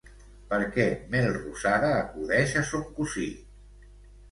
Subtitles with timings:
[0.53, 3.31] Per què Melrosada acudeix a son cosí?